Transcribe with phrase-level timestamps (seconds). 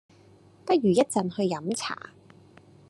[0.65, 2.09] 不如一陣去飲茶